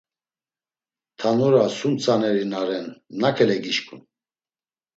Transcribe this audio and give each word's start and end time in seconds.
Tanura 1.19 1.61
sum 1.75 1.93
tzaneri 2.01 2.45
na 2.51 2.61
ren 2.67 2.87
nakele 3.19 3.57
gişǩun? 3.63 4.01